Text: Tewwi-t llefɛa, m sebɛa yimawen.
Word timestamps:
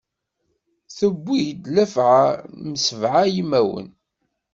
Tewwi-t 0.97 1.61
llefɛa, 1.73 2.25
m 2.71 2.73
sebɛa 2.85 3.23
yimawen. 3.33 3.87